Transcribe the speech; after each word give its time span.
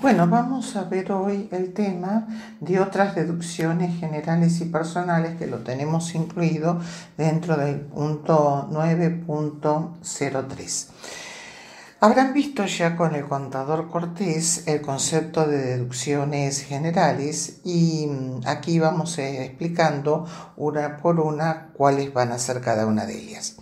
Bueno, 0.00 0.26
vamos 0.28 0.76
a 0.76 0.84
ver 0.84 1.10
hoy 1.12 1.50
el 1.52 1.74
tema 1.74 2.26
de 2.58 2.80
otras 2.80 3.14
deducciones 3.14 4.00
generales 4.00 4.58
y 4.62 4.64
personales 4.64 5.36
que 5.36 5.46
lo 5.46 5.58
tenemos 5.58 6.14
incluido 6.14 6.80
dentro 7.18 7.58
del 7.58 7.80
punto 7.80 8.66
9.03. 8.72 10.86
Habrán 12.00 12.32
visto 12.32 12.64
ya 12.64 12.96
con 12.96 13.14
el 13.14 13.28
contador 13.28 13.90
Cortés 13.90 14.66
el 14.66 14.80
concepto 14.80 15.46
de 15.46 15.58
deducciones 15.58 16.62
generales 16.62 17.60
y 17.62 18.08
aquí 18.46 18.78
vamos 18.78 19.18
explicando 19.18 20.26
una 20.56 20.96
por 20.96 21.20
una 21.20 21.72
cuáles 21.74 22.14
van 22.14 22.32
a 22.32 22.38
ser 22.38 22.62
cada 22.62 22.86
una 22.86 23.04
de 23.04 23.18
ellas. 23.18 23.59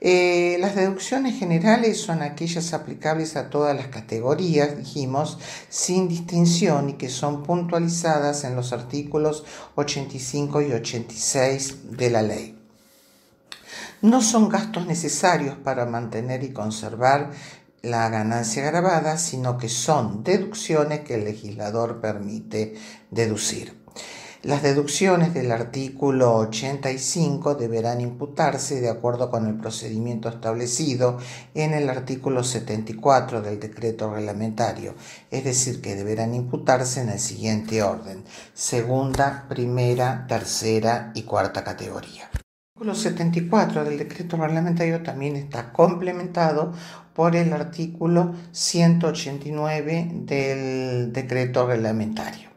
Eh, 0.00 0.58
las 0.60 0.76
deducciones 0.76 1.38
generales 1.38 2.00
son 2.00 2.22
aquellas 2.22 2.72
aplicables 2.72 3.34
a 3.36 3.50
todas 3.50 3.74
las 3.76 3.88
categorías, 3.88 4.76
dijimos, 4.76 5.38
sin 5.68 6.08
distinción 6.08 6.90
y 6.90 6.92
que 6.94 7.08
son 7.08 7.42
puntualizadas 7.42 8.44
en 8.44 8.54
los 8.54 8.72
artículos 8.72 9.44
85 9.74 10.62
y 10.62 10.72
86 10.72 11.96
de 11.96 12.10
la 12.10 12.22
ley. 12.22 12.58
No 14.00 14.22
son 14.22 14.48
gastos 14.48 14.86
necesarios 14.86 15.56
para 15.56 15.84
mantener 15.84 16.44
y 16.44 16.52
conservar 16.52 17.32
la 17.82 18.08
ganancia 18.08 18.64
grabada, 18.64 19.18
sino 19.18 19.58
que 19.58 19.68
son 19.68 20.22
deducciones 20.22 21.00
que 21.00 21.14
el 21.14 21.24
legislador 21.24 22.00
permite 22.00 22.76
deducir. 23.10 23.76
Las 24.44 24.62
deducciones 24.62 25.34
del 25.34 25.50
artículo 25.50 26.36
85 26.36 27.56
deberán 27.56 28.00
imputarse 28.00 28.80
de 28.80 28.88
acuerdo 28.88 29.32
con 29.32 29.48
el 29.48 29.56
procedimiento 29.56 30.28
establecido 30.28 31.18
en 31.54 31.74
el 31.74 31.90
artículo 31.90 32.44
74 32.44 33.42
del 33.42 33.58
decreto 33.58 34.14
reglamentario, 34.14 34.94
es 35.32 35.42
decir, 35.42 35.80
que 35.80 35.96
deberán 35.96 36.34
imputarse 36.34 37.00
en 37.00 37.08
el 37.08 37.18
siguiente 37.18 37.82
orden, 37.82 38.22
segunda, 38.54 39.46
primera, 39.48 40.24
tercera 40.28 41.10
y 41.16 41.22
cuarta 41.22 41.64
categoría. 41.64 42.30
El 42.32 42.90
artículo 42.90 42.94
74 42.94 43.84
del 43.84 43.98
decreto 43.98 44.36
reglamentario 44.36 45.02
también 45.02 45.34
está 45.34 45.72
complementado 45.72 46.72
por 47.12 47.34
el 47.34 47.52
artículo 47.52 48.36
189 48.52 50.10
del 50.12 51.12
decreto 51.12 51.66
reglamentario 51.66 52.47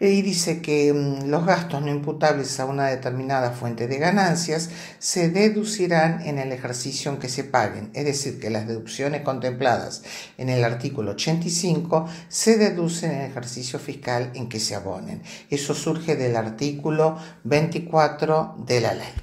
y 0.00 0.22
dice 0.22 0.60
que 0.60 0.92
mm, 0.92 1.28
los 1.28 1.46
gastos 1.46 1.82
no 1.82 1.90
imputables 1.90 2.58
a 2.60 2.64
una 2.64 2.86
determinada 2.86 3.50
fuente 3.50 3.86
de 3.88 3.98
ganancias 3.98 4.70
se 4.98 5.30
deducirán 5.30 6.22
en 6.26 6.38
el 6.38 6.52
ejercicio 6.52 7.10
en 7.10 7.18
que 7.18 7.28
se 7.28 7.44
paguen, 7.44 7.90
es 7.94 8.04
decir, 8.04 8.40
que 8.40 8.50
las 8.50 8.66
deducciones 8.66 9.22
contempladas 9.22 10.02
en 10.38 10.48
el 10.48 10.64
artículo 10.64 11.12
85 11.12 12.06
se 12.28 12.58
deducen 12.58 13.12
en 13.12 13.20
el 13.22 13.30
ejercicio 13.30 13.78
fiscal 13.78 14.30
en 14.34 14.48
que 14.48 14.60
se 14.60 14.74
abonen. 14.74 15.22
Eso 15.50 15.74
surge 15.74 16.16
del 16.16 16.36
artículo 16.36 17.16
24 17.44 18.56
de 18.66 18.80
la 18.80 18.94
ley. 18.94 19.14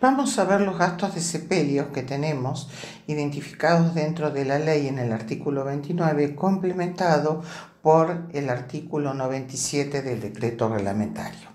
Vamos 0.00 0.38
a 0.38 0.44
ver 0.44 0.60
los 0.60 0.76
gastos 0.76 1.14
de 1.14 1.20
sepelio 1.20 1.92
que 1.92 2.02
tenemos 2.02 2.68
identificados 3.06 3.94
dentro 3.94 4.30
de 4.30 4.44
la 4.44 4.58
ley 4.58 4.88
en 4.88 4.98
el 4.98 5.12
artículo 5.12 5.64
29, 5.64 6.34
complementado 6.34 7.42
por 7.82 8.28
el 8.32 8.48
artículo 8.48 9.12
97 9.12 10.02
del 10.02 10.20
decreto 10.20 10.68
reglamentario. 10.68 11.50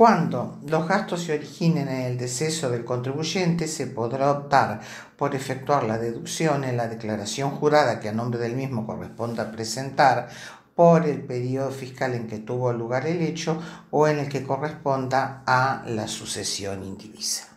Cuando 0.00 0.58
los 0.66 0.88
gastos 0.88 1.24
se 1.24 1.34
originen 1.34 1.86
en 1.88 2.00
el 2.06 2.16
deceso 2.16 2.70
del 2.70 2.86
contribuyente, 2.86 3.68
se 3.68 3.86
podrá 3.86 4.30
optar 4.30 4.80
por 5.14 5.34
efectuar 5.34 5.84
la 5.84 5.98
deducción 5.98 6.64
en 6.64 6.78
la 6.78 6.88
declaración 6.88 7.50
jurada 7.50 8.00
que 8.00 8.08
a 8.08 8.12
nombre 8.14 8.40
del 8.40 8.56
mismo 8.56 8.86
corresponda 8.86 9.52
presentar 9.52 10.30
por 10.74 11.04
el 11.04 11.20
periodo 11.20 11.70
fiscal 11.70 12.14
en 12.14 12.28
que 12.28 12.38
tuvo 12.38 12.72
lugar 12.72 13.06
el 13.06 13.20
hecho 13.20 13.60
o 13.90 14.08
en 14.08 14.20
el 14.20 14.30
que 14.30 14.42
corresponda 14.42 15.42
a 15.46 15.82
la 15.86 16.08
sucesión 16.08 16.82
indivisa. 16.82 17.50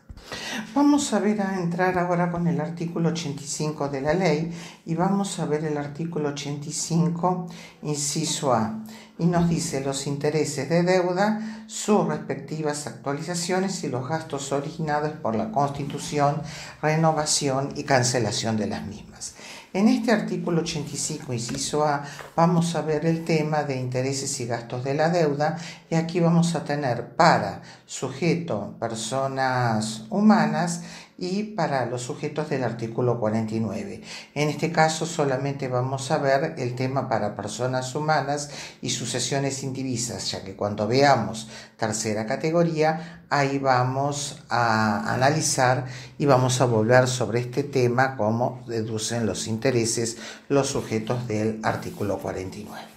Vamos 0.73 1.13
a 1.13 1.19
ver 1.19 1.41
a 1.41 1.59
entrar 1.59 1.97
ahora 1.97 2.31
con 2.31 2.47
el 2.47 2.59
artículo 2.59 3.09
85 3.09 3.89
de 3.89 4.01
la 4.01 4.13
ley 4.13 4.51
y 4.85 4.95
vamos 4.95 5.39
a 5.39 5.45
ver 5.45 5.65
el 5.65 5.77
artículo 5.77 6.29
85, 6.29 7.47
inciso 7.83 8.53
A, 8.53 8.83
y 9.17 9.25
nos 9.25 9.47
dice 9.47 9.81
los 9.81 10.07
intereses 10.07 10.69
de 10.69 10.83
deuda, 10.83 11.65
sus 11.67 12.07
respectivas 12.07 12.87
actualizaciones 12.87 13.83
y 13.83 13.89
los 13.89 14.07
gastos 14.07 14.51
originados 14.51 15.11
por 15.13 15.35
la 15.35 15.51
constitución, 15.51 16.41
renovación 16.81 17.69
y 17.75 17.83
cancelación 17.83 18.57
de 18.57 18.67
las 18.67 18.85
mismas. 18.85 19.35
En 19.73 19.87
este 19.87 20.11
artículo 20.11 20.61
85, 20.61 21.33
inciso 21.33 21.83
A, 21.83 22.03
vamos 22.35 22.75
a 22.75 22.81
ver 22.81 23.07
el 23.07 23.25
tema 23.25 23.63
de 23.63 23.79
intereses 23.79 24.39
y 24.39 24.45
gastos 24.45 24.83
de 24.83 24.93
la 24.93 25.09
deuda 25.09 25.57
y 25.89 25.95
aquí 25.95 26.19
vamos 26.19 26.53
a 26.53 26.63
tener 26.63 27.15
para 27.15 27.63
sujeto 27.87 28.75
personas 28.79 30.03
humanas 30.11 30.83
y 31.23 31.43
para 31.43 31.85
los 31.85 32.01
sujetos 32.01 32.49
del 32.49 32.65
artículo 32.65 33.17
49. 33.17 34.01
En 34.35 34.49
este 34.49 34.73
caso 34.73 35.05
solamente 35.05 35.69
vamos 35.69 36.11
a 36.11 36.17
ver 36.17 36.55
el 36.57 36.75
tema 36.75 37.07
para 37.07 37.33
personas 37.33 37.95
humanas 37.95 38.49
y 38.81 38.89
sucesiones 38.89 39.63
indivisas, 39.63 40.29
ya 40.31 40.43
que 40.43 40.57
cuando 40.57 40.85
veamos 40.85 41.47
tercera 41.77 42.25
categoría, 42.25 43.23
ahí 43.29 43.57
vamos 43.57 44.43
a 44.49 45.13
analizar 45.13 45.85
y 46.17 46.25
vamos 46.25 46.59
a 46.59 46.65
volver 46.65 47.07
sobre 47.07 47.39
este 47.39 47.63
tema, 47.63 48.17
cómo 48.17 48.61
deducen 48.67 49.25
los 49.25 49.47
intereses 49.47 50.17
los 50.49 50.67
sujetos 50.67 51.25
del 51.25 51.61
artículo 51.63 52.19
49. 52.19 52.92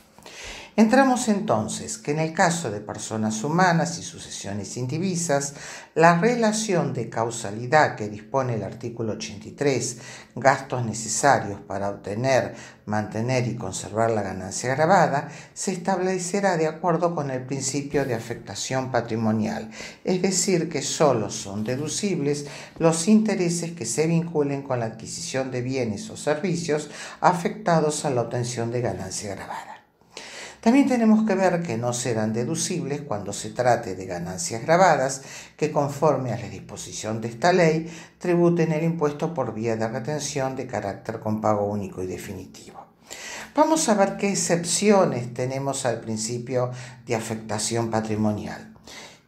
Entramos 0.78 1.28
entonces 1.28 1.96
que 1.96 2.10
en 2.10 2.18
el 2.18 2.34
caso 2.34 2.70
de 2.70 2.82
personas 2.82 3.42
humanas 3.42 3.98
y 3.98 4.02
sucesiones 4.02 4.76
indivisas, 4.76 5.54
la 5.94 6.20
relación 6.20 6.92
de 6.92 7.08
causalidad 7.08 7.96
que 7.96 8.10
dispone 8.10 8.56
el 8.56 8.62
artículo 8.62 9.14
83, 9.14 9.96
gastos 10.34 10.84
necesarios 10.84 11.60
para 11.60 11.88
obtener, 11.88 12.54
mantener 12.84 13.48
y 13.48 13.56
conservar 13.56 14.10
la 14.10 14.20
ganancia 14.20 14.74
grabada, 14.74 15.30
se 15.54 15.72
establecerá 15.72 16.58
de 16.58 16.66
acuerdo 16.66 17.14
con 17.14 17.30
el 17.30 17.46
principio 17.46 18.04
de 18.04 18.14
afectación 18.14 18.90
patrimonial, 18.90 19.70
es 20.04 20.20
decir, 20.20 20.68
que 20.68 20.82
solo 20.82 21.30
son 21.30 21.64
deducibles 21.64 22.48
los 22.78 23.08
intereses 23.08 23.72
que 23.72 23.86
se 23.86 24.06
vinculen 24.06 24.60
con 24.60 24.80
la 24.80 24.86
adquisición 24.86 25.50
de 25.50 25.62
bienes 25.62 26.10
o 26.10 26.18
servicios 26.18 26.90
afectados 27.22 28.04
a 28.04 28.10
la 28.10 28.20
obtención 28.20 28.70
de 28.70 28.82
ganancia 28.82 29.34
grabada. 29.34 29.75
También 30.66 30.88
tenemos 30.88 31.24
que 31.24 31.36
ver 31.36 31.62
que 31.62 31.78
no 31.78 31.92
serán 31.92 32.32
deducibles 32.32 33.02
cuando 33.02 33.32
se 33.32 33.50
trate 33.50 33.94
de 33.94 34.04
ganancias 34.04 34.62
grabadas 34.62 35.22
que 35.56 35.70
conforme 35.70 36.32
a 36.32 36.38
la 36.38 36.48
disposición 36.48 37.20
de 37.20 37.28
esta 37.28 37.52
ley 37.52 37.88
tributen 38.18 38.72
el 38.72 38.82
impuesto 38.82 39.32
por 39.32 39.54
vía 39.54 39.76
de 39.76 39.86
retención 39.86 40.56
de 40.56 40.66
carácter 40.66 41.20
con 41.20 41.40
pago 41.40 41.66
único 41.66 42.02
y 42.02 42.08
definitivo. 42.08 42.84
Vamos 43.54 43.88
a 43.88 43.94
ver 43.94 44.16
qué 44.16 44.28
excepciones 44.30 45.32
tenemos 45.32 45.86
al 45.86 46.00
principio 46.00 46.72
de 47.06 47.14
afectación 47.14 47.88
patrimonial. 47.88 48.74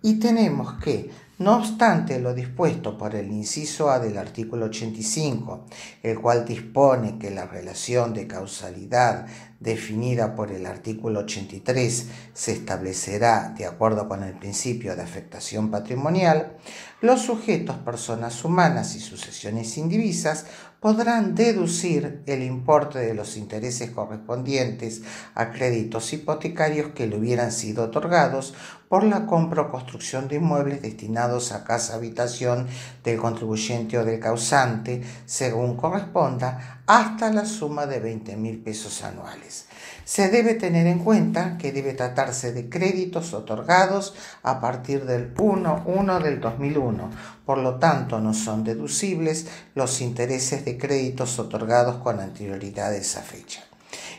Y 0.03 0.19
tenemos 0.19 0.83
que 0.83 1.09
no 1.39 1.57
obstante 1.57 2.19
lo 2.19 2.35
dispuesto 2.35 2.99
por 2.99 3.15
el 3.15 3.31
inciso 3.31 3.91
A 3.91 4.01
del 4.01 4.19
artículo 4.19 4.67
85, 4.67 5.67
el 6.03 6.21
cual 6.21 6.45
dispone 6.45 7.17
que 7.19 7.31
la 7.31 7.47
relación 7.47 8.13
de 8.13 8.27
causalidad 8.27 9.27
definida 9.61 10.35
por 10.35 10.53
el 10.53 10.67
artículo 10.67 11.21
83 11.21 12.07
se 12.33 12.53
establecerá 12.53 13.55
de 13.57 13.67
acuerdo 13.67 14.09
con 14.09 14.23
el 14.23 14.35
principio 14.35 14.95
de 14.95 15.03
afectación 15.03 15.71
patrimonial, 15.71 16.57
los 17.01 17.23
sujetos, 17.23 17.77
personas 17.77 18.45
humanas 18.45 18.97
y 18.97 19.01
sucesiones 19.01 19.77
indivisas 19.79 20.47
podrán 20.81 21.35
deducir 21.35 22.23
el 22.27 22.43
importe 22.43 23.01
de 23.01 23.15
los 23.15 23.37
intereses 23.37 23.91
correspondientes 23.91 25.03
a 25.35 25.51
créditos 25.51 26.13
hipotecarios 26.13 26.93
que 26.93 27.07
le 27.09 27.17
hubieran 27.17 27.51
sido 27.51 27.85
otorgados 27.85 28.55
por 28.89 29.05
la 29.05 29.27
compra 29.27 29.63
o 29.63 29.71
construcción 29.71 30.29
de 30.29 30.37
inmuebles 30.37 30.83
destinados 30.83 31.53
a 31.53 31.65
casa 31.65 31.95
habitación 31.95 32.67
del 33.05 33.19
contribuyente 33.19 33.99
o 33.99 34.05
del 34.05 34.19
causante, 34.19 35.03
según 35.27 35.77
corresponda, 35.77 36.83
hasta 36.87 37.31
la 37.31 37.45
suma 37.45 37.87
de 37.87 38.01
20 38.01 38.37
mil 38.37 38.59
pesos 38.59 39.05
anuales. 39.05 39.67
Se 40.05 40.31
debe 40.31 40.55
tener 40.55 40.87
en 40.87 41.01
cuenta 41.01 41.59
que 41.59 41.71
debe 41.71 41.93
tratarse 41.93 42.53
de 42.53 42.71
créditos 42.71 43.35
otorgados 43.35 44.15
a 44.43 44.59
partir 44.59 45.05
del 45.05 45.35
1-1 45.35 46.23
del 46.23 46.41
2001, 46.41 47.11
por 47.45 47.59
lo 47.59 47.75
tanto 47.75 48.19
no 48.19 48.33
son 48.33 48.65
deducibles 48.65 49.47
los 49.75 50.01
intereses 50.01 50.65
de 50.65 50.79
créditos 50.79 51.39
otorgados 51.39 51.97
con 51.97 52.21
anterioridad 52.21 52.93
a 52.93 52.97
esa 52.97 53.21
fecha. 53.21 53.68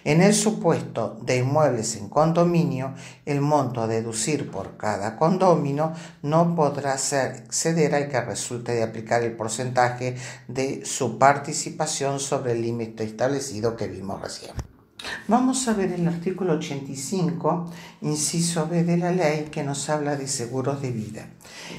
En 0.04 0.22
el 0.22 0.34
supuesto 0.34 1.19
de 1.22 1.38
inmuebles 1.38 1.96
en 1.96 2.10
condominio, 2.10 2.94
el 3.25 3.42
monto 3.42 3.81
a 3.81 3.88
deducir 3.88 4.50
por 4.50 4.78
cada 4.78 5.18
condomino 5.18 5.94
no 6.22 6.56
podrá 6.56 6.96
exceder 6.96 7.96
al 7.96 8.10
que 8.10 8.22
resulte 8.22 8.74
de 8.74 8.84
aplicar 8.84 9.24
el 9.24 9.34
porcentaje 9.34 10.16
de 10.48 10.86
su 10.86 11.18
participación 11.18 12.19
sobre 12.19 12.54
el 12.54 12.62
límite 12.62 13.04
establecido 13.04 13.75
que 13.75 13.88
vimos 13.88 14.22
recién. 14.22 14.54
Vamos 15.29 15.67
a 15.67 15.73
ver 15.73 15.91
el 15.91 16.07
artículo 16.07 16.53
85, 16.53 17.69
inciso 18.01 18.67
B 18.67 18.83
de 18.83 18.97
la 18.97 19.11
ley, 19.11 19.49
que 19.51 19.63
nos 19.63 19.87
habla 19.87 20.15
de 20.15 20.27
seguros 20.27 20.81
de 20.81 20.89
vida. 20.89 21.27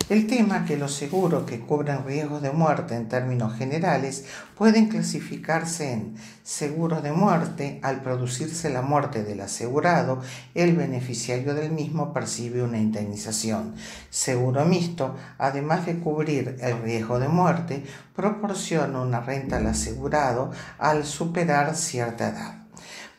El 0.08 0.28
tema 0.28 0.64
que 0.64 0.76
los 0.76 0.94
seguros 0.94 1.42
que 1.46 1.58
cubren 1.58 2.04
riesgos 2.04 2.42
de 2.42 2.52
muerte 2.52 2.94
en 2.94 3.08
términos 3.08 3.56
generales 3.56 4.24
pueden 4.56 4.86
clasificarse 4.86 5.92
en 5.92 6.14
seguros 6.44 7.02
de 7.02 7.10
muerte. 7.10 7.80
Al 7.82 8.02
producirse 8.02 8.70
la 8.70 8.82
muerte 8.82 9.24
del 9.24 9.40
asegurado, 9.40 10.22
el 10.54 10.76
beneficiario 10.76 11.52
del 11.52 11.72
mismo 11.72 12.12
percibe 12.12 12.62
una 12.62 12.78
indemnización. 12.78 13.74
Seguro 14.10 14.64
mixto, 14.64 15.16
además 15.38 15.86
de 15.86 15.98
cubrir 15.98 16.56
el 16.60 16.80
riesgo 16.82 17.18
de 17.18 17.26
muerte, 17.26 17.82
proporciona 18.14 19.00
una 19.00 19.18
renta 19.18 19.56
al 19.56 19.66
asegurado 19.66 20.52
al 20.78 21.04
superar 21.04 21.74
cierta 21.74 22.28
edad. 22.28 22.59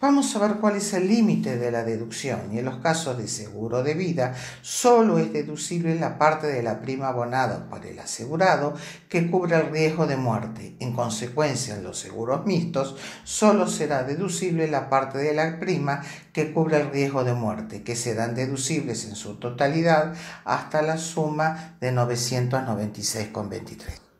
Vamos 0.01 0.35
a 0.35 0.39
ver 0.39 0.55
cuál 0.55 0.77
es 0.77 0.93
el 0.93 1.07
límite 1.07 1.59
de 1.59 1.69
la 1.69 1.83
deducción 1.83 2.51
y 2.51 2.57
en 2.57 2.65
los 2.65 2.77
casos 2.77 3.19
de 3.19 3.27
seguro 3.27 3.83
de 3.83 3.93
vida 3.93 4.33
solo 4.63 5.19
es 5.19 5.31
deducible 5.31 5.93
la 5.93 6.17
parte 6.17 6.47
de 6.47 6.63
la 6.63 6.81
prima 6.81 7.09
abonada 7.09 7.69
por 7.69 7.85
el 7.85 7.99
asegurado 7.99 8.73
que 9.09 9.29
cubre 9.29 9.57
el 9.57 9.69
riesgo 9.69 10.07
de 10.07 10.17
muerte. 10.17 10.75
En 10.79 10.93
consecuencia, 10.93 11.75
en 11.75 11.83
los 11.83 11.99
seguros 11.99 12.47
mixtos 12.47 12.95
solo 13.23 13.67
será 13.67 14.01
deducible 14.01 14.67
la 14.67 14.89
parte 14.89 15.19
de 15.19 15.35
la 15.35 15.59
prima 15.59 16.01
que 16.33 16.51
cubre 16.51 16.81
el 16.81 16.89
riesgo 16.89 17.23
de 17.23 17.35
muerte, 17.35 17.83
que 17.83 17.95
serán 17.95 18.33
deducibles 18.33 19.05
en 19.05 19.15
su 19.15 19.35
totalidad 19.35 20.15
hasta 20.45 20.81
la 20.81 20.97
suma 20.97 21.75
de 21.79 21.93
996,23 21.93 24.10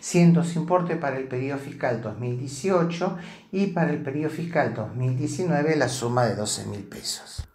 siendo 0.00 0.44
su 0.44 0.58
importe 0.58 0.96
para 0.96 1.16
el 1.16 1.28
periodo 1.28 1.58
fiscal 1.58 2.00
2018 2.02 3.16
y 3.52 3.68
para 3.68 3.90
el 3.90 4.02
periodo 4.02 4.30
fiscal 4.30 4.74
2019 4.74 5.76
la 5.76 5.88
suma 5.88 6.26
de 6.26 6.36
12 6.36 6.66
mil 6.66 6.82
pesos. 6.84 7.46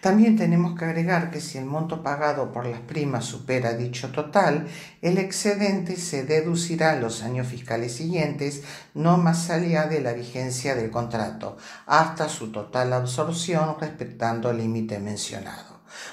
También 0.00 0.36
tenemos 0.36 0.78
que 0.78 0.86
agregar 0.86 1.30
que 1.30 1.42
si 1.42 1.58
el 1.58 1.66
monto 1.66 2.02
pagado 2.02 2.52
por 2.52 2.64
las 2.64 2.80
primas 2.80 3.26
supera 3.26 3.74
dicho 3.74 4.10
total, 4.12 4.66
el 5.02 5.18
excedente 5.18 5.96
se 5.96 6.24
deducirá 6.24 6.94
en 6.94 7.02
los 7.02 7.22
años 7.22 7.48
fiscales 7.48 7.96
siguientes, 7.96 8.62
no 8.94 9.18
más 9.18 9.50
allá 9.50 9.86
de 9.86 10.00
la 10.00 10.14
vigencia 10.14 10.74
del 10.74 10.90
contrato, 10.90 11.58
hasta 11.84 12.30
su 12.30 12.50
total 12.50 12.94
absorción 12.94 13.76
respetando 13.78 14.50
el 14.50 14.58
límite 14.58 14.98
mencionado 15.00 15.69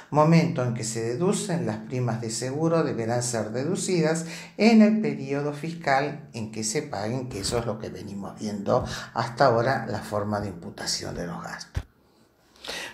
momento 0.10 0.64
en 0.64 0.74
que 0.74 0.84
se 0.84 1.02
deducen 1.02 1.66
las 1.66 1.78
primas 1.78 2.22
de 2.22 2.30
seguro 2.30 2.84
deberán 2.84 3.24
ser 3.24 3.52
deducidas 3.52 4.26
en 4.58 4.82
el 4.82 5.02
periodo 5.02 5.54
fiscal 5.54 6.30
en 6.34 6.52
que 6.52 6.64
se 6.64 6.82
paguen, 6.82 7.30
que 7.30 7.40
eso 7.42 7.60
es 7.60 7.66
lo 7.66 7.80
que 7.80 7.90
venimos 7.90 8.40
viendo 8.40 8.86
hasta 9.14 9.46
ahora, 9.46 9.86
la 9.88 10.00
forma 10.00 10.40
de 10.40 10.50
imputación 10.50 11.16
de 11.16 11.28
los 11.28 11.42
gastos. 11.44 11.84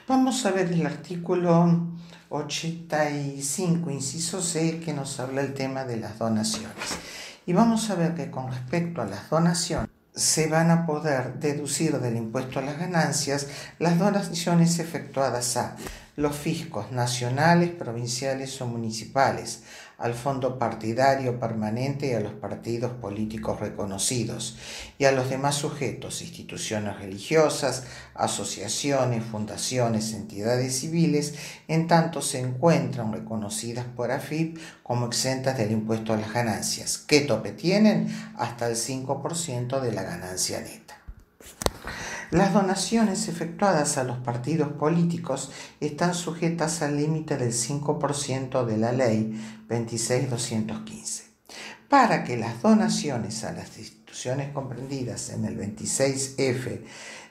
Vamos 0.08 0.46
a 0.46 0.52
ver 0.52 0.72
el 0.72 0.86
artículo 0.86 1.88
85, 2.30 3.90
inciso 3.90 4.42
C, 4.42 4.80
que 4.80 4.94
nos 4.94 5.20
habla 5.20 5.42
el 5.42 5.54
tema 5.54 5.86
de 5.86 5.98
las 5.98 6.20
donaciones. 6.20 6.98
Y 7.46 7.54
vamos 7.54 7.90
a 7.90 7.96
ver 7.96 8.16
que 8.16 8.32
con 8.32 8.52
respecto 8.52 9.02
a 9.02 9.06
las 9.06 9.30
donaciones, 9.30 9.90
se 10.16 10.48
van 10.48 10.70
a 10.70 10.86
poder 10.86 11.40
deducir 11.40 12.00
del 12.00 12.18
impuesto 12.18 12.60
a 12.60 12.62
las 12.62 12.78
ganancias 12.78 13.48
las 13.80 13.98
donaciones 13.98 14.78
efectuadas 14.80 15.58
a 15.58 15.76
los 16.16 16.36
fiscos 16.36 16.92
nacionales, 16.92 17.72
provinciales 17.72 18.62
o 18.62 18.68
municipales, 18.68 19.64
al 19.98 20.14
fondo 20.14 20.60
partidario 20.60 21.40
permanente 21.40 22.08
y 22.08 22.14
a 22.14 22.20
los 22.20 22.34
partidos 22.34 22.92
políticos 22.92 23.60
reconocidos, 23.60 24.58
y 25.00 25.06
a 25.06 25.12
los 25.12 25.30
demás 25.30 25.56
sujetos, 25.56 26.22
instituciones 26.22 27.00
religiosas, 27.00 27.86
asociaciones, 28.14 29.24
fundaciones, 29.24 30.14
entidades 30.14 30.80
civiles, 30.80 31.36
en 31.68 31.88
tanto 31.88 32.22
se 32.22 32.40
encuentran 32.40 33.12
reconocidas 33.12 33.86
por 33.86 34.12
AFIP 34.12 34.58
como 34.84 35.08
exentas 35.08 35.58
del 35.58 35.72
impuesto 35.72 36.14
a 36.14 36.18
las 36.18 36.34
ganancias. 36.34 36.98
¿Qué 36.98 37.22
tope 37.22 37.52
tienen? 37.52 38.14
Hasta 38.38 38.68
el 38.68 38.76
5% 38.76 39.80
de 39.80 39.92
la 39.92 40.04
ganancia 40.04 40.60
neta. 40.60 41.03
Las 42.34 42.52
donaciones 42.52 43.28
efectuadas 43.28 44.00
a 44.00 44.04
los 44.04 44.18
partidos 44.18 44.70
políticos 44.70 45.52
están 45.80 46.16
sujetas 46.16 46.82
al 46.82 46.98
límite 46.98 47.38
del 47.38 47.54
5% 47.54 48.66
de 48.66 48.78
la 48.78 48.92
ley 48.92 49.40
26215. 49.70 51.26
Para 51.88 52.24
que 52.24 52.36
las 52.36 52.60
donaciones 52.64 53.44
a 53.44 53.52
las 53.52 53.78
instituciones 53.78 54.52
comprendidas 54.52 55.30
en 55.30 55.46
el 55.46 55.60
26F 55.60 56.82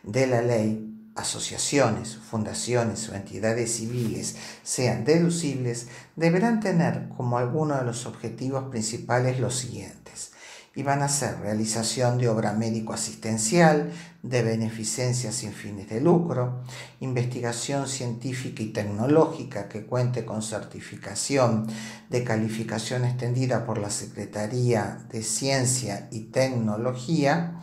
de 0.05 0.27
la 0.29 0.41
ley 0.41 0.89
asociaciones, 1.17 2.19
fundaciones 2.19 3.09
o 3.09 3.17
entidades 3.17 3.75
civiles 3.75 4.37
sean 4.63 5.05
deducibles, 5.05 5.89
deberán 6.15 6.61
tener 6.61 7.09
como 7.17 7.39
alguno 7.39 7.77
de 7.77 7.85
los 7.85 8.07
objetivos 8.07 8.71
principales 8.71 9.41
los 9.41 9.57
siguientes 9.57 10.32
y 10.75 10.83
van 10.83 11.03
a 11.03 11.09
ser 11.09 11.39
realización 11.41 12.19
de 12.19 12.29
obra 12.29 12.55
médico-asistencial, 12.55 13.93
de 14.23 14.43
beneficencia 14.43 15.33
sin 15.33 15.53
fines 15.53 15.89
de 15.91 16.01
lucro, 16.01 16.63
investigación 17.01 17.87
científica 17.89 18.63
y 18.63 18.73
tecnológica 18.73 19.69
que 19.69 19.85
cuente 19.85 20.25
con 20.25 20.43
certificación 20.43 21.67
de 22.09 22.25
calificación 22.25 23.05
extendida 23.05 23.67
por 23.67 23.79
la 23.79 23.91
Secretaría 23.91 24.99
de 25.11 25.23
Ciencia 25.23 26.09
y 26.11 26.21
Tecnología, 26.21 27.59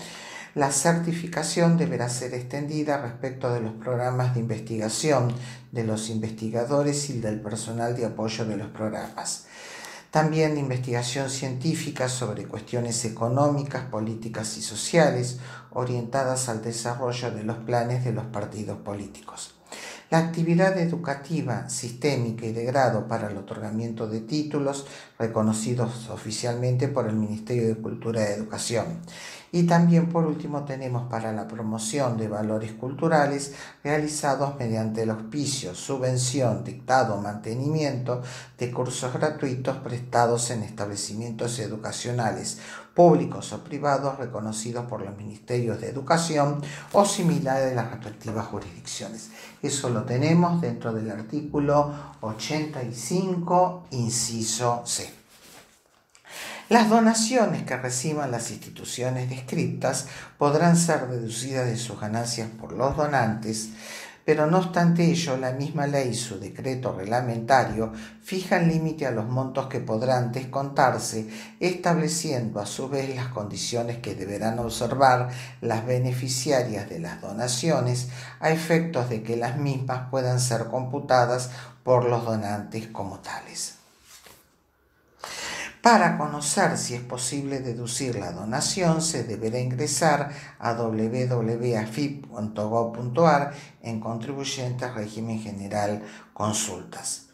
la 0.56 0.72
certificación 0.72 1.78
deberá 1.78 2.10
ser 2.10 2.34
extendida 2.34 3.02
respecto 3.02 3.54
de 3.54 3.62
los 3.62 3.74
programas 3.74 4.34
de 4.34 4.42
investigación 4.42 5.34
de 5.72 5.84
los 5.84 6.10
investigadores 6.10 7.10
y 7.10 7.20
del 7.20 7.40
personal 7.40 7.96
de 7.96 8.06
apoyo 8.06 8.46
de 8.46 8.58
los 8.58 8.68
programas 8.68 9.46
también 10.12 10.56
de 10.56 10.62
investigación 10.62 11.30
científica 11.30 12.10
sobre 12.10 12.46
cuestiones 12.46 13.06
económicas, 13.06 13.86
políticas 13.86 14.58
y 14.58 14.62
sociales 14.62 15.40
orientadas 15.72 16.50
al 16.50 16.62
desarrollo 16.64 17.32
de 17.32 17.44
los 17.44 17.58
planes 17.58 18.04
de 18.04 18.14
los 18.14 18.26
partidos 18.26 18.78
políticos. 18.78 19.56
La 20.10 20.18
actividad 20.18 20.76
educativa, 20.80 21.70
sistémica 21.70 22.48
y 22.48 22.52
de 22.52 22.66
grado 22.66 23.08
para 23.08 23.30
el 23.30 23.38
otorgamiento 23.38 24.08
de 24.08 24.22
títulos 24.22 24.88
reconocidos 25.20 26.10
oficialmente 26.10 26.88
por 26.88 27.08
el 27.08 27.16
Ministerio 27.16 27.68
de 27.68 27.76
Cultura 27.76 28.22
y 28.22 28.34
Educación 28.34 29.02
y 29.52 29.64
también 29.64 30.10
por 30.10 30.26
último 30.26 30.64
tenemos 30.64 31.10
para 31.10 31.32
la 31.32 31.48
promoción 31.48 32.18
de 32.18 32.28
valores 32.28 32.74
culturales 32.74 33.54
realizados 33.84 34.56
mediante 34.58 35.04
el 35.04 35.10
auspicio, 35.10 35.74
subvención, 35.74 36.64
dictado 36.64 37.18
mantenimiento 37.18 38.22
de 38.58 38.72
cursos 38.72 39.14
gratuitos 39.14 39.78
prestados 39.78 40.52
en 40.52 40.64
establecimientos 40.64 41.60
educacionales 41.60 42.60
públicos 42.94 43.54
o 43.54 43.64
privados 43.64 44.18
reconocidos 44.18 44.86
por 44.86 45.02
los 45.02 45.16
ministerios 45.16 45.80
de 45.80 45.90
educación 45.90 46.62
o 46.92 47.06
similares 47.06 47.70
de 47.70 47.76
las 47.76 47.92
respectivas 47.92 48.48
jurisdicciones. 48.48 49.30
Eso 49.62 49.90
lo 49.90 50.04
tenemos 50.04 50.60
dentro 50.62 50.94
del 50.94 51.10
artículo 51.10 51.94
85, 52.22 53.88
inciso 53.92 54.84
C. 54.86 55.19
Las 56.70 56.88
donaciones 56.88 57.64
que 57.64 57.76
reciban 57.78 58.30
las 58.30 58.52
instituciones 58.52 59.28
descritas 59.28 60.06
podrán 60.38 60.78
ser 60.78 61.08
deducidas 61.08 61.66
de 61.66 61.78
sus 61.78 62.00
ganancias 62.00 62.48
por 62.48 62.74
los 62.74 62.96
donantes, 62.96 63.70
pero 64.24 64.46
no 64.46 64.60
obstante 64.60 65.04
ello, 65.06 65.36
la 65.38 65.52
misma 65.54 65.88
ley 65.88 66.10
y 66.10 66.14
su 66.14 66.40
decreto 66.40 66.94
reglamentario 66.96 67.92
fijan 68.22 68.68
límite 68.68 69.08
a 69.08 69.12
los 69.12 69.26
montos 69.26 69.66
que 69.66 69.80
podrán 69.80 70.32
descontarse, 70.32 71.28
estableciendo 71.60 72.60
a 72.60 72.68
su 72.68 72.88
vez 72.88 73.16
las 73.16 73.30
condiciones 73.30 73.98
que 73.98 74.14
deberán 74.14 74.60
observar 74.60 75.30
las 75.62 75.88
beneficiarias 75.88 76.88
de 76.88 77.00
las 77.00 77.20
donaciones 77.20 78.10
a 78.40 78.52
efectos 78.52 79.10
de 79.10 79.24
que 79.24 79.38
las 79.38 79.58
mismas 79.58 80.08
puedan 80.12 80.40
ser 80.40 80.66
computadas 80.66 81.50
por 81.82 82.06
los 82.06 82.24
donantes 82.24 82.86
como 82.90 83.18
tales. 83.22 83.79
Para 85.82 86.18
conocer 86.18 86.78
si 86.78 86.96
es 86.96 87.02
posible 87.02 87.62
deducir 87.62 88.16
la 88.16 88.34
donación, 88.34 89.02
se 89.02 89.24
deberá 89.24 89.60
ingresar 89.60 90.30
a 90.60 90.74
www.afip.gov.ar 90.74 93.54
en 93.82 94.02
Contribuyentes 94.02 94.94
Régimen 94.94 95.40
General 95.40 96.04
Consultas. 96.34 97.28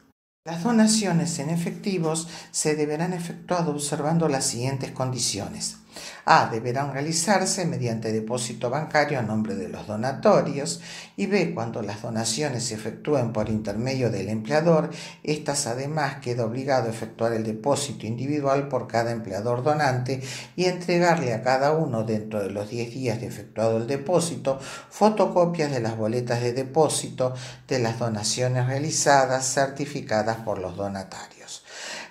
Las 0.45 0.63
donaciones 0.63 1.39
en 1.39 1.49
efectivos 1.49 2.27
se 2.51 2.75
deberán 2.75 3.13
efectuar 3.13 3.67
observando 3.67 4.29
las 4.29 4.45
siguientes 4.45 4.91
condiciones. 4.91 5.77
A. 6.25 6.47
Deberán 6.47 6.93
realizarse 6.93 7.65
mediante 7.65 8.11
depósito 8.11 8.69
bancario 8.69 9.19
a 9.19 9.21
nombre 9.21 9.55
de 9.55 9.69
los 9.69 9.87
donatorios. 9.87 10.81
Y 11.17 11.27
B. 11.27 11.53
Cuando 11.53 11.81
las 11.81 12.01
donaciones 12.01 12.65
se 12.65 12.75
efectúen 12.75 13.31
por 13.31 13.49
intermedio 13.49 14.09
del 14.09 14.29
empleador, 14.29 14.89
estas 15.23 15.67
además 15.67 16.17
queda 16.17 16.45
obligado 16.45 16.87
a 16.87 16.91
efectuar 16.91 17.33
el 17.33 17.43
depósito 17.43 18.05
individual 18.05 18.67
por 18.67 18.87
cada 18.87 19.11
empleador 19.11 19.63
donante 19.63 20.21
y 20.55 20.65
entregarle 20.65 21.33
a 21.33 21.41
cada 21.41 21.73
uno 21.73 22.03
dentro 22.03 22.41
de 22.41 22.49
los 22.49 22.69
10 22.69 22.93
días 22.93 23.21
de 23.21 23.27
efectuado 23.27 23.77
el 23.77 23.87
depósito 23.87 24.59
fotocopias 24.89 25.71
de 25.71 25.79
las 25.79 25.97
boletas 25.97 26.41
de 26.41 26.53
depósito 26.53 27.33
de 27.67 27.79
las 27.79 27.99
donaciones 27.99 28.67
realizadas 28.67 29.53
certificadas 29.53 30.37
por 30.37 30.59
los 30.59 30.75
donatarios. 30.75 31.63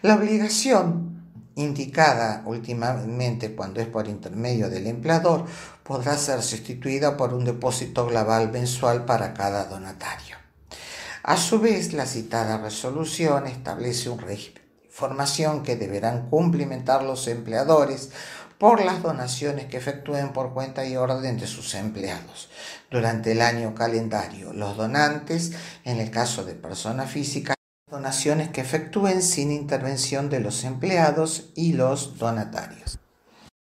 La 0.02 0.16
obligación 0.16 1.13
indicada 1.56 2.42
últimamente 2.46 3.54
cuando 3.54 3.80
es 3.80 3.86
por 3.86 4.08
intermedio 4.08 4.68
del 4.68 4.86
empleador, 4.86 5.46
podrá 5.82 6.16
ser 6.16 6.42
sustituida 6.42 7.16
por 7.16 7.34
un 7.34 7.44
depósito 7.44 8.06
global 8.06 8.50
mensual 8.50 9.04
para 9.04 9.34
cada 9.34 9.64
donatario. 9.66 10.36
A 11.22 11.36
su 11.36 11.58
vez, 11.58 11.92
la 11.92 12.06
citada 12.06 12.58
resolución 12.58 13.46
establece 13.46 14.10
un 14.10 14.18
régimen 14.18 14.62
de 14.62 14.86
información 14.86 15.62
que 15.62 15.76
deberán 15.76 16.28
cumplimentar 16.28 17.02
los 17.02 17.26
empleadores 17.28 18.10
por 18.58 18.84
las 18.84 19.02
donaciones 19.02 19.66
que 19.66 19.76
efectúen 19.76 20.32
por 20.32 20.52
cuenta 20.52 20.86
y 20.86 20.96
orden 20.96 21.38
de 21.38 21.46
sus 21.46 21.74
empleados. 21.74 22.48
Durante 22.90 23.32
el 23.32 23.42
año 23.42 23.74
calendario, 23.74 24.52
los 24.52 24.76
donantes, 24.76 25.52
en 25.84 25.98
el 25.98 26.10
caso 26.10 26.44
de 26.44 26.54
persona 26.54 27.06
física, 27.06 27.54
donaciones 27.94 28.48
que 28.48 28.60
efectúen 28.60 29.22
sin 29.22 29.52
intervención 29.52 30.28
de 30.28 30.40
los 30.40 30.64
empleados 30.64 31.52
y 31.54 31.74
los 31.74 32.18
donatarios. 32.18 32.98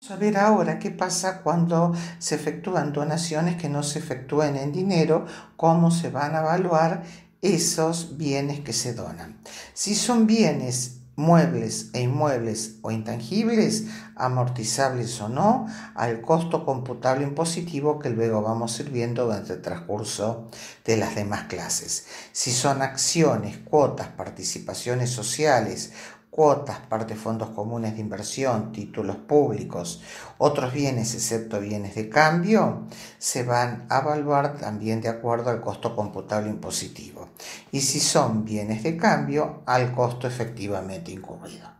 Vamos 0.01 0.11
a 0.11 0.17
ver 0.17 0.37
ahora 0.37 0.79
qué 0.79 0.93
pasa 0.93 1.43
cuando 1.43 1.93
se 2.21 2.37
efectúan 2.37 2.93
donaciones 2.93 3.57
que 3.57 3.69
no 3.69 3.83
se 3.83 3.99
efectúen 3.99 4.55
en 4.55 4.71
dinero, 4.71 5.27
cómo 5.57 5.91
se 5.91 6.11
van 6.11 6.37
a 6.37 6.43
evaluar 6.43 7.03
esos 7.43 8.17
bienes 8.17 8.61
que 8.61 8.73
se 8.73 8.95
donan. 8.95 9.41
Si 9.73 9.97
son 9.97 10.29
bienes 10.29 11.01
muebles 11.17 11.91
e 11.93 12.03
inmuebles 12.03 12.77
o 12.83 12.91
intangibles, 12.91 13.85
amortizables 14.17 15.21
o 15.21 15.29
no, 15.29 15.67
al 15.95 16.21
costo 16.21 16.65
computable 16.65 17.25
impositivo 17.25 17.99
que 17.99 18.11
luego 18.11 18.43
vamos 18.43 18.79
a 18.79 18.83
ir 18.83 18.91
viendo 18.91 19.25
durante 19.25 19.55
el 19.55 19.63
transcurso 19.63 20.51
de 20.85 20.97
las 20.97 21.15
demás 21.15 21.45
clases. 21.45 22.07
Si 22.33 22.51
son 22.51 22.83
acciones, 22.83 23.59
cuotas, 23.59 24.09
participaciones 24.09 25.11
sociales 25.11 25.93
cuotas, 26.35 26.81
parte 26.89 27.15
fondos 27.15 27.51
comunes 27.51 27.95
de 27.95 28.01
inversión, 28.01 28.73
títulos 28.73 29.15
públicos, 29.15 30.03
otros 30.39 30.73
bienes 30.73 31.15
excepto 31.15 31.61
bienes 31.61 31.95
de 31.95 32.09
cambio, 32.09 32.89
se 33.19 33.45
van 33.45 33.87
a 33.89 34.01
evaluar 34.01 34.59
también 34.59 35.01
de 35.01 35.09
acuerdo 35.09 35.51
al 35.51 35.61
costo 35.61 35.95
computable 35.95 36.51
impositivo. 36.51 37.29
Y 37.71 37.83
si 37.83 38.01
son 38.01 38.45
bienes 38.45 38.83
de 38.83 38.97
cambio, 38.97 39.63
al 39.65 39.95
costo 39.95 40.27
efectivamente 40.27 41.13
incurrido. 41.13 41.74